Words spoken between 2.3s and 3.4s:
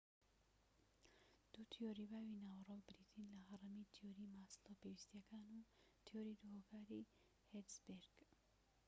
ناوەڕۆک بریتین